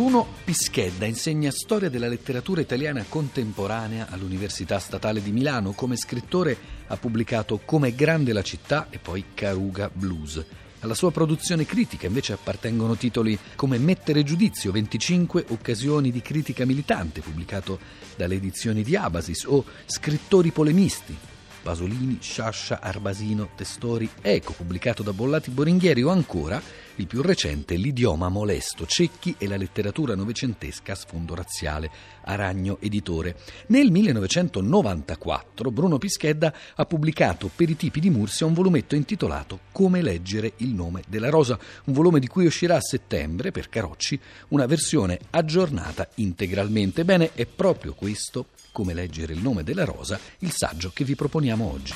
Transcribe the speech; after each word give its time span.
Bruno 0.00 0.26
Pischedda 0.44 1.04
insegna 1.04 1.50
storia 1.50 1.90
della 1.90 2.08
letteratura 2.08 2.62
italiana 2.62 3.04
contemporanea 3.06 4.06
all'Università 4.08 4.78
Statale 4.78 5.22
di 5.22 5.30
Milano. 5.30 5.72
Come 5.72 5.96
scrittore 5.96 6.56
ha 6.86 6.96
pubblicato 6.96 7.60
Come 7.66 7.94
grande 7.94 8.32
la 8.32 8.40
città 8.40 8.86
e 8.88 8.96
poi 8.96 9.26
Caruga 9.34 9.90
Blues. 9.92 10.42
Alla 10.78 10.94
sua 10.94 11.10
produzione 11.10 11.66
critica 11.66 12.06
invece 12.06 12.32
appartengono 12.32 12.96
titoli 12.96 13.38
come 13.56 13.76
Mettere 13.76 14.22
giudizio, 14.22 14.72
25 14.72 15.44
occasioni 15.48 16.10
di 16.10 16.22
critica 16.22 16.64
militante, 16.64 17.20
pubblicato 17.20 17.78
dalle 18.16 18.36
edizioni 18.36 18.82
di 18.82 18.96
Abasis, 18.96 19.44
o 19.44 19.62
Scrittori 19.84 20.50
polemisti, 20.50 21.14
Pasolini, 21.62 22.18
Sciascia, 22.20 22.80
Arbasino, 22.80 23.50
Testori, 23.54 24.08
Eco, 24.22 24.52
pubblicato 24.52 25.02
da 25.02 25.12
Bollati 25.12 25.50
Boringhieri, 25.50 26.02
o 26.02 26.10
ancora 26.10 26.60
il 26.96 27.06
più 27.06 27.22
recente 27.22 27.76
L'idioma 27.76 28.28
molesto, 28.28 28.84
Cecchi 28.86 29.34
e 29.38 29.48
la 29.48 29.56
letteratura 29.56 30.14
novecentesca 30.14 30.92
a 30.92 30.96
sfondo 30.96 31.34
razziale, 31.34 31.90
Aragno 32.24 32.78
Editore. 32.80 33.36
Nel 33.68 33.90
1994 33.90 35.70
Bruno 35.70 35.98
Pischedda 35.98 36.54
ha 36.74 36.84
pubblicato 36.84 37.50
per 37.54 37.70
i 37.70 37.76
tipi 37.76 38.00
di 38.00 38.10
Mursia 38.10 38.46
un 38.46 38.52
volumetto 38.52 38.94
intitolato 38.94 39.60
Come 39.72 40.02
leggere 40.02 40.52
il 40.58 40.74
nome 40.74 41.02
della 41.08 41.30
rosa, 41.30 41.58
un 41.84 41.94
volume 41.94 42.20
di 42.20 42.26
cui 42.26 42.44
uscirà 42.44 42.76
a 42.76 42.82
settembre 42.82 43.50
per 43.50 43.68
Carocci 43.68 44.20
una 44.48 44.66
versione 44.66 45.18
aggiornata 45.30 46.08
integralmente. 46.16 47.04
Bene, 47.04 47.32
è 47.32 47.46
proprio 47.46 47.94
questo 47.94 48.46
come 48.72 48.94
leggere 48.94 49.32
il 49.32 49.40
nome 49.40 49.64
della 49.64 49.84
rosa, 49.84 50.18
il 50.38 50.52
saggio 50.52 50.90
che 50.92 51.04
vi 51.04 51.14
proponiamo 51.14 51.49
oggi. 51.58 51.94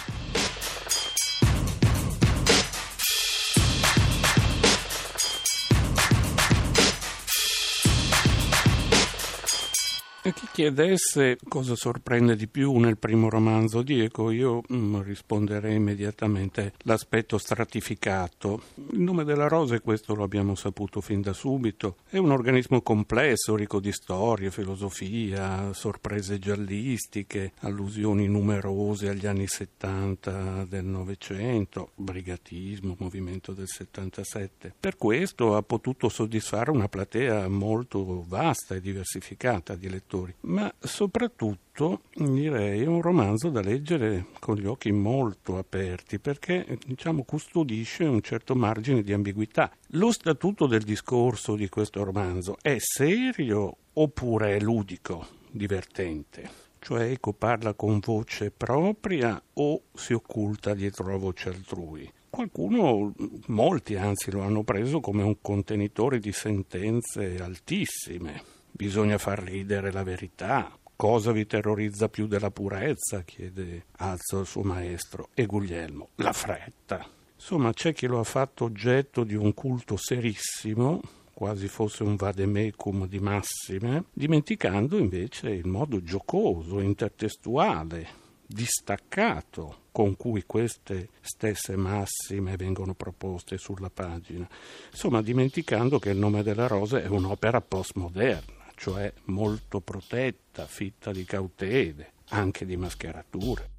E 10.27 10.33
chi 10.33 10.49
chiedesse 10.51 11.37
cosa 11.51 11.77
sorprende 11.77 12.35
di 12.35 12.47
più 12.47 12.79
nel 12.79 12.97
primo 12.97 13.29
romanzo 13.29 13.83
di 13.83 14.01
Eco, 14.01 14.31
io 14.31 14.63
mm, 14.73 15.03
risponderei 15.03 15.75
immediatamente 15.75 16.73
l'aspetto 16.85 17.37
stratificato. 17.37 18.63
Il 18.93 19.01
nome 19.01 19.25
della 19.25 19.49
rosa, 19.49 19.75
e 19.75 19.81
questo 19.81 20.15
lo 20.15 20.23
abbiamo 20.23 20.55
saputo 20.55 21.03
fin 21.03 21.21
da 21.21 21.35
subito, 21.35 21.97
è 22.09 22.17
un 22.17 22.31
organismo 22.31 22.81
complesso, 22.81 23.55
ricco 23.55 23.81
di 23.81 23.93
storie, 23.93 24.51
filosofia, 24.51 25.75
sorprese 25.75 26.39
giallistiche, 26.39 27.53
allusioni 27.61 28.27
numerose 28.27 29.11
agli 29.11 29.27
anni 29.27 29.47
70 29.47 30.65
del 30.65 30.87
Novecento, 30.87 31.91
brigatismo, 31.97 32.97
movimento 32.99 33.53
del 33.53 33.69
77. 33.69 34.73
Per 34.81 34.97
questo 34.97 35.55
ha 35.55 35.61
potuto 35.61 36.09
soddisfare 36.09 36.71
una 36.71 36.89
platea 36.89 37.47
molto 37.49 38.25
vasta 38.27 38.75
e 38.75 38.81
diversificata 38.81 39.75
di 39.75 39.91
lettori 39.91 40.13
lettori, 40.15 40.35
ma 40.43 40.73
soprattutto 40.79 42.03
direi 42.15 42.83
è 42.83 42.87
un 42.87 43.03
romanzo 43.03 43.49
da 43.49 43.61
leggere 43.61 44.27
con 44.39 44.57
gli 44.57 44.67
occhi 44.67 44.93
molto 44.93 45.59
aperti 45.59 46.19
perché 46.21 46.79
diciamo 46.87 47.25
custodisce 47.25 48.05
un 48.05 48.21
certo 48.23 48.55
margine 48.55 49.03
di 49.03 49.13
ambiguità. 49.13 49.71
Lo 49.89 50.13
statuto 50.13 50.67
del 50.67 50.83
discorso 50.83 51.57
di 51.57 51.69
questo 51.69 52.05
romanzo 52.05 52.57
è 52.63 52.77
serio 52.79 53.77
oppure 53.95 54.57
è 54.57 54.61
ludico, 54.61 55.27
divertente? 55.51 56.63
Cioè 56.79 57.05
ecco 57.05 57.33
parla 57.33 57.73
con 57.75 57.99
voce 57.99 58.51
propria 58.51 59.41
o 59.55 59.83
si 59.95 60.13
occulta 60.13 60.75
dietro 60.75 61.09
la 61.09 61.17
voce 61.17 61.49
altrui? 61.49 62.11
Qualcuno, 62.29 63.15
molti 63.47 63.95
anzi, 63.95 64.33
lo 64.33 64.43
hanno 64.43 64.65
preso 64.65 64.99
come 64.99 65.23
un 65.23 65.37
contenitore 65.41 66.19
di 66.19 66.33
sentenze 66.33 67.37
altissime 67.37 68.54
Bisogna 68.77 69.19
far 69.19 69.41
ridere 69.41 69.93
la 69.93 70.03
verità. 70.03 70.77
Cosa 70.97 71.31
vi 71.31 71.47
terrorizza 71.47 72.09
più 72.09 72.27
della 72.27 72.51
purezza? 72.51 73.23
chiede 73.23 73.85
Alzo 73.99 74.41
al 74.41 74.47
suo 74.47 74.63
maestro. 74.63 75.29
E 75.33 75.47
Guglielmo, 75.47 76.09
la 76.17 76.33
fretta. 76.33 77.07
Insomma, 77.37 77.73
c'è 77.73 77.93
chi 77.93 78.09
lo 78.09 78.19
ha 78.19 78.25
fatto 78.25 78.65
oggetto 78.65 79.23
di 79.23 79.37
un 79.37 79.55
culto 79.55 79.97
serissimo, 79.97 81.01
quasi 81.33 81.69
fosse 81.69 82.03
un 82.03 82.17
vademecum 82.17 83.07
di 83.07 83.21
massime, 83.21 84.07
dimenticando 84.13 84.99
invece 84.99 85.51
il 85.51 85.69
modo 85.69 86.03
giocoso, 86.03 86.81
intertestuale, 86.81 88.09
distaccato 88.45 89.83
con 89.93 90.17
cui 90.17 90.43
queste 90.47 91.11
stesse 91.21 91.77
massime 91.77 92.57
vengono 92.57 92.95
proposte 92.95 93.57
sulla 93.57 93.91
pagina. 93.91 94.49
Insomma, 94.91 95.23
dimenticando 95.23 96.01
che 96.01 96.11
il 96.11 96.19
nome 96.19 96.43
della 96.43 96.67
rosa 96.67 97.01
è 97.01 97.07
un'opera 97.07 97.61
postmoderna 97.61 98.63
cioè 98.75 99.13
molto 99.25 99.81
protetta, 99.81 100.67
fitta 100.67 101.11
di 101.13 101.25
cautele, 101.25 102.13
anche 102.31 102.65
di 102.67 102.77
mascherature. 102.77 103.71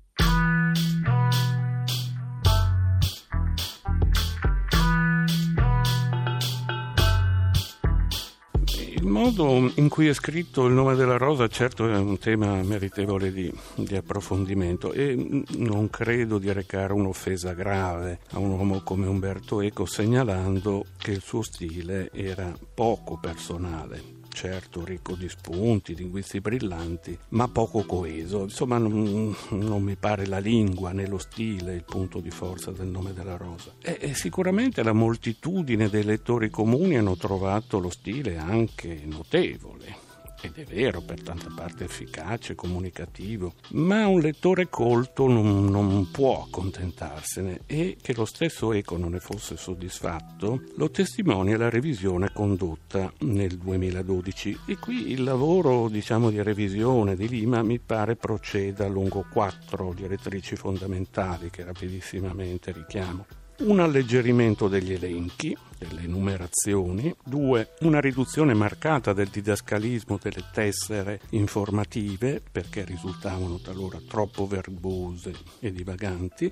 Il 9.06 9.12
modo 9.12 9.72
in 9.76 9.88
cui 9.88 10.08
è 10.08 10.14
scritto 10.14 10.66
il 10.66 10.74
nome 10.74 10.96
della 10.96 11.18
rosa 11.18 11.48
certo 11.48 11.88
è 11.88 11.96
un 11.96 12.18
tema 12.18 12.64
meritevole 12.64 13.32
di, 13.32 13.54
di, 13.76 13.96
approfondimento 13.96 14.94
e 14.94 15.44
non 15.58 15.92
credo 15.92 16.40
di 16.40 16.52
recare 16.52 16.92
un'offesa 16.92 17.54
grave 17.54 18.22
a 18.32 18.40
un 18.40 18.50
uomo 18.50 18.82
come 18.82 19.06
Umberto 19.06 19.62
Eco 19.62 19.86
segnalando 19.86 20.86
che 20.98 21.12
il 21.12 21.22
suo 21.22 21.44
stile 21.44 22.10
era 22.14 22.52
poco 22.74 23.20
personale, 23.20 24.02
certo 24.36 24.84
ricco 24.84 25.16
di 25.16 25.30
spunti, 25.30 25.96
di 25.96 26.04
guizzi 26.04 26.42
brillanti, 26.42 27.18
ma 27.30 27.48
poco 27.48 27.84
coeso. 27.86 28.44
Insomma, 28.44 28.78
non, 28.78 29.34
non, 29.50 29.82
mi 29.82 29.96
pare 29.96 30.28
la 30.28 30.40
lingua 30.40 30.92
né 30.92 31.08
lo 31.08 31.18
stile 31.18 31.74
il 31.74 31.86
punto 31.86 32.20
di 32.20 32.30
forza 32.30 32.72
del 32.72 32.88
nome 32.88 33.14
della 33.14 33.38
rosa. 33.38 33.74
E, 33.82 33.98
e 34.00 34.14
sicuramente 34.14 34.84
la 34.84 34.94
moltitudine 34.94 35.90
dei 35.90 36.04
lettori 36.04 36.50
comuni 36.50 36.98
hanno 36.98 37.16
trovato 37.16 37.80
lo 37.80 37.90
stile 37.90 38.38
anche 38.38 39.02
notevole 39.06 40.05
ed 40.46 40.58
è 40.58 40.64
vero, 40.64 41.02
per 41.02 41.22
tanta 41.22 41.50
parte 41.56 41.86
efficace, 41.86 42.56
comunicativo, 42.56 43.54
ma 43.72 44.08
un 44.08 44.20
lettore 44.20 44.70
colto 44.70 45.28
non, 45.28 45.66
non 45.66 46.10
può 46.12 46.44
accontentarsene. 46.44 47.62
E 47.66 47.98
che 48.02 48.14
lo 48.14 48.26
stesso 48.26 48.72
Eco 48.74 48.98
non 48.98 49.12
ne 49.12 49.20
fosse 49.20 49.58
soddisfatto 49.58 50.62
lo 50.76 50.90
testimonia 50.90 51.58
la 51.58 51.70
revisione 51.70 52.32
condotta 52.34 53.12
nel 53.20 53.58
2012 53.58 54.60
e 54.68 54.78
qui 54.78 55.12
il 55.12 55.24
lavoro 55.24 55.88
diciamo 55.90 56.30
di 56.30 56.42
revisione 56.42 57.16
di 57.16 57.28
Lima 57.28 57.64
mi 57.64 57.80
pare 57.80 58.16
proceda 58.16 58.88
lungo 58.88 59.26
quattro 59.32 59.94
direttrici 59.94 60.56
fondamentali 60.56 61.50
che 61.50 61.64
rapidissimamente 61.64 62.72
richiamo 62.72 63.26
un 63.60 63.80
alleggerimento 63.80 64.68
degli 64.68 64.94
elenchi, 64.94 65.56
delle 65.78 66.08
numerazioni, 66.08 67.14
due, 67.24 67.74
una 67.82 68.00
riduzione 68.00 68.54
marcata 68.54 69.14
del 69.14 69.28
didascalismo 69.28 70.20
delle 70.22 70.44
tessere 70.52 71.22
informative 71.32 72.42
perché 72.52 72.84
risultavano 72.84 73.60
talora 73.60 74.00
troppo 74.08 74.46
verbose 74.48 75.34
e 75.60 75.72
divaganti, 75.72 76.52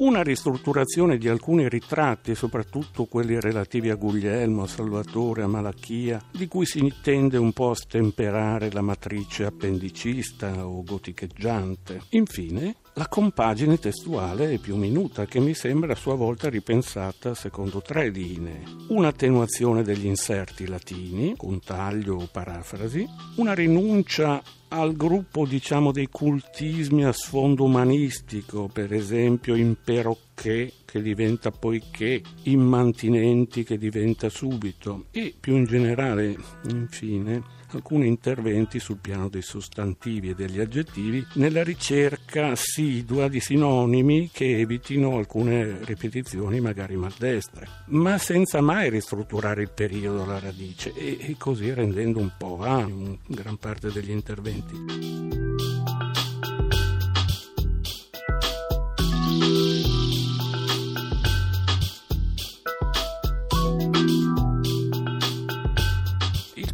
una 0.00 0.22
ristrutturazione 0.22 1.18
di 1.18 1.28
alcuni 1.28 1.68
ritratti, 1.68 2.34
soprattutto 2.34 3.04
quelli 3.04 3.38
relativi 3.38 3.90
a 3.90 3.96
Guglielmo, 3.96 4.62
a 4.62 4.66
Salvatore, 4.66 5.42
a 5.42 5.46
Malachia, 5.46 6.22
di 6.32 6.48
cui 6.48 6.64
si 6.64 6.92
tende 7.02 7.36
un 7.36 7.52
po' 7.52 7.70
a 7.70 7.74
stemperare 7.74 8.72
la 8.72 8.80
matrice 8.80 9.44
appendicista 9.44 10.66
o 10.66 10.82
goticheggiante. 10.82 12.00
Infine, 12.10 12.76
la 13.00 13.08
compagine 13.08 13.78
testuale 13.78 14.52
è 14.52 14.58
più 14.58 14.76
minuta, 14.76 15.24
che 15.24 15.40
mi 15.40 15.54
sembra 15.54 15.94
a 15.94 15.96
sua 15.96 16.14
volta 16.16 16.50
ripensata 16.50 17.32
secondo 17.32 17.80
tre 17.80 18.10
linee. 18.10 18.62
Un'attenuazione 18.88 19.82
degli 19.82 20.04
inserti 20.04 20.66
latini, 20.66 21.32
con 21.34 21.60
taglio 21.60 22.16
o 22.16 22.28
parafrasi, 22.30 23.08
una 23.36 23.54
rinuncia 23.54 24.42
al 24.68 24.94
gruppo 24.96 25.46
diciamo 25.46 25.92
dei 25.92 26.08
cultismi 26.10 27.06
a 27.06 27.12
sfondo 27.12 27.64
umanistico, 27.64 28.68
per 28.70 28.92
esempio 28.92 29.54
impero 29.54 30.18
che 30.34 30.70
che 30.84 31.00
diventa 31.00 31.52
poiché, 31.52 32.20
immantinenti 32.42 33.62
che 33.62 33.78
diventa 33.78 34.28
subito 34.28 35.06
e 35.12 35.32
più 35.38 35.56
in 35.56 35.64
generale, 35.64 36.36
infine, 36.68 37.40
alcuni 37.76 38.06
interventi 38.06 38.78
sul 38.78 38.98
piano 38.98 39.28
dei 39.28 39.42
sostantivi 39.42 40.30
e 40.30 40.34
degli 40.34 40.60
aggettivi 40.60 41.26
nella 41.34 41.62
ricerca 41.62 42.48
assidua 42.48 43.28
di 43.28 43.40
sinonimi 43.40 44.30
che 44.32 44.58
evitino 44.58 45.16
alcune 45.16 45.84
ripetizioni 45.84 46.60
magari 46.60 46.96
maldestre, 46.96 47.66
ma 47.86 48.18
senza 48.18 48.60
mai 48.60 48.90
ristrutturare 48.90 49.62
il 49.62 49.70
periodo 49.70 50.22
alla 50.22 50.38
radice 50.38 50.92
e, 50.94 51.34
così 51.38 51.72
rendendo 51.72 52.18
un 52.18 52.32
po' 52.36 52.56
vano 52.56 53.18
gran 53.26 53.56
parte 53.56 53.90
degli 53.90 54.10
interventi. 54.10 55.99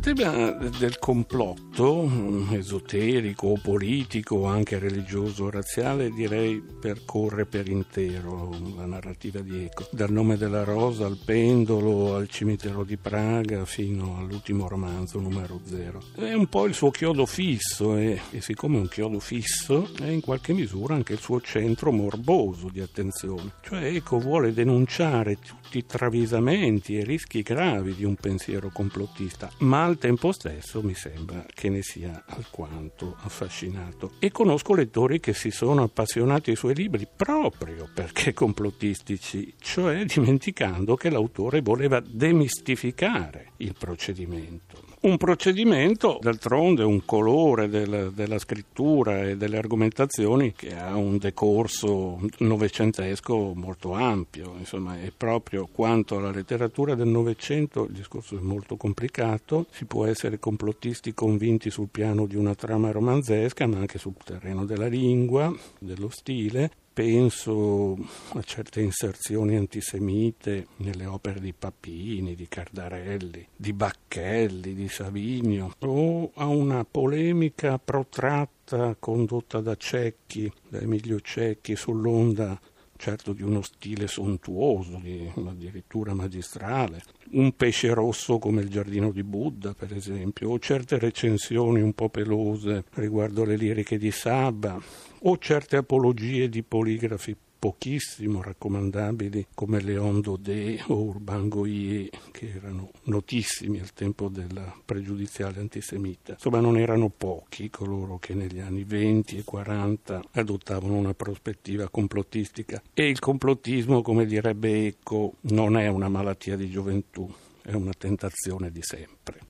Tema 0.01 0.51
del 0.51 0.99
complotto 0.99 2.05
mm, 2.05 2.53
esoterico 2.53 3.59
politico 3.63 4.47
anche 4.47 4.79
religioso 4.79 5.49
razziale 5.49 6.11
direi 6.11 6.61
percorre 6.61 7.47
per 7.47 7.69
intero 7.69 8.51
la 8.77 8.85
narrativa 8.85 9.41
di 9.41 9.65
Eco, 9.65 9.89
dal 9.93 10.11
nome 10.11 10.37
della 10.37 10.65
rosa 10.65 11.07
al 11.07 11.19
pendolo 11.25 12.15
al 12.15 12.29
cimitero 12.29 12.85
di 12.85 12.97
Praga 12.97 13.65
fino 13.65 14.19
all'ultimo 14.19 14.69
romanzo 14.69 15.21
numero 15.21 15.61
zero. 15.65 16.03
È 16.15 16.33
un 16.33 16.49
po' 16.49 16.67
il 16.67 16.75
suo 16.75 16.91
chiodo 16.91 17.25
fisso 17.25 17.97
e, 17.97 18.21
e 18.31 18.41
siccome 18.41 18.77
è 18.77 18.81
un 18.81 18.89
chiodo 18.89 19.21
fisso 19.21 19.89
è 20.01 20.09
in 20.09 20.21
qualche 20.21 20.53
misura 20.53 20.95
anche 20.95 21.15
il 21.15 21.21
suo 21.21 21.41
centro 21.41 21.93
morboso 21.93 22.69
di 22.71 22.81
attenzione. 22.81 23.53
Cioè 23.63 23.85
Eco 23.85 24.19
vuole 24.19 24.53
denunciare 24.53 25.39
tutti 25.39 25.79
i 25.79 25.87
travisamenti 25.87 26.97
e 26.97 27.05
rischi 27.05 27.43
gravi 27.43 27.95
di 27.95 28.05
un 28.05 28.17
pensiero 28.17 28.71
complottista, 28.73 29.51
ma 29.59 29.86
al 29.87 29.99
tempo 29.99 30.33
stesso 30.33 30.83
mi 30.83 30.94
sembra 30.94 31.44
che 31.53 31.69
ne 31.69 31.83
sia 31.83 32.25
alquanto 32.27 33.17
affascinato. 33.21 34.12
E 34.19 34.31
conosco 34.31 34.75
lettori 34.75 35.21
che 35.21 35.33
si 35.33 35.50
sono 35.50 35.85
appassionati 35.85 36.50
ai 36.50 36.56
suoi 36.56 36.75
libri 36.75 37.06
proprio 37.15 37.88
perché 37.93 38.33
complottistici, 38.33 39.55
cioè 39.59 40.05
dimenticando 40.05 40.97
che 40.97 41.11
l'autore 41.11 41.61
voleva 41.61 42.00
demistificare 42.00 43.53
il 43.59 43.75
procedimento. 43.79 44.96
Un 45.06 45.19
procedimento, 45.19 46.19
d'altronde, 46.20 46.82
un 46.82 47.05
colore 47.05 47.69
del, 47.69 48.11
della 48.12 48.41
scrittura 48.41 49.23
e 49.23 49.37
delle 49.37 49.56
argomentazioni 49.56 50.53
che 50.53 50.76
ha 50.76 50.97
un 50.97 51.19
decorso 51.19 52.19
novecentesco 52.38 53.53
molto 53.55 53.93
ampio, 53.93 54.56
insomma 54.58 55.00
è 55.00 55.12
proprio 55.17 55.69
quanto 55.70 56.17
alla 56.17 56.32
letteratura 56.32 56.97
del 56.97 57.06
Novecento 57.06 57.85
il 57.85 57.93
discorso 57.93 58.37
è 58.37 58.41
molto 58.41 58.76
complicato, 58.76 59.67
si 59.70 59.85
può 59.85 60.06
essere 60.06 60.41
complottisti 60.41 61.14
convinti 61.14 61.70
sul 61.70 61.88
piano 61.88 62.26
di 62.26 62.35
una 62.35 62.56
trama 62.56 62.91
romanzesca, 62.91 63.64
ma 63.69 63.79
anche 63.79 63.99
sul 63.99 64.14
terreno 64.25 64.64
della 64.64 64.88
lingua, 64.88 65.55
dello 65.79 66.09
stile, 66.09 66.69
penso 66.97 67.95
a 68.33 68.43
certe 68.43 68.81
inserzioni 68.81 69.55
antisemite 69.55 70.69
nelle 70.77 71.05
opere 71.05 71.41
di 71.41 71.53
Papini, 71.53 72.35
di 72.35 72.49
Cardarelli, 72.49 73.47
di 73.55 73.75
Bacchelli, 73.75 74.73
di 74.73 74.89
Savinio, 74.89 75.75
o 75.81 76.31
a 76.37 76.47
una 76.47 76.87
polemica 76.91 77.79
protratta 77.79 78.97
condotta 78.99 79.61
da 79.61 79.77
Cecchi, 79.77 80.51
da 80.67 80.79
Emilio 80.79 81.21
Cecchi, 81.21 81.77
sull'onda 81.77 82.59
certo 82.97 83.35
di 83.35 83.43
uno 83.43 83.61
stile 83.61 84.07
sontuoso, 84.07 84.99
di, 85.03 85.31
addirittura 85.35 86.15
magistrale, 86.15 87.03
un 87.32 87.55
pesce 87.56 87.93
rosso 87.93 88.38
come 88.38 88.62
il 88.62 88.69
giardino 88.69 89.11
di 89.11 89.23
Buddha, 89.23 89.75
per 89.75 89.94
esempio, 89.94 90.50
o 90.50 90.58
certe 90.58 90.99
recensioni 90.99 91.81
un 91.81 91.93
po' 91.93 92.08
pelose 92.08 92.84
riguardo 92.94 93.44
le 93.44 93.56
liriche 93.56 93.99
di 93.99 94.11
Sabba, 94.11 94.81
o 95.20 95.38
certe 95.38 95.76
apologie 95.76 96.49
di 96.49 96.62
poligrafi 96.62 97.37
pochissimo 97.58 98.43
raccomandabili 98.43 99.49
come 99.55 99.81
Leon 99.81 100.20
Daudet 100.20 100.85
o 100.88 101.03
Urban 101.03 101.49
Goyer, 101.49 102.08
che 102.31 102.53
erano 102.55 102.91
notissimi 103.05 103.81
al 103.81 103.93
tempo 103.93 104.29
della 104.29 104.75
pregiudiziale 104.85 105.61
antisemita. 105.61 106.32
Insomma, 106.32 106.61
non 106.61 106.79
erano 106.79 107.11
pochi 107.14 107.70
coloro 107.70 108.19
che 108.19 108.35
negli 108.35 108.61
anni 108.61 108.85
20 108.85 109.38
e 109.38 109.44
40 109.44 110.23
adottavano 110.32 110.94
una 110.94 111.14
prospettiva 111.14 111.88
complottistica. 111.88 112.82
E 112.93 113.08
il 113.08 113.19
complottismo, 113.19 114.02
come 114.02 114.26
direbbe 114.26 114.87
Ecco, 114.87 115.35
non 115.43 115.76
è 115.76 115.88
una 115.88 116.09
malattia 116.09 116.56
di 116.56 116.69
gioventù, 116.69 117.32
è 117.62 117.73
una 117.73 117.93
tentazione 117.97 118.70
di 118.70 118.82
sempre. 118.82 119.41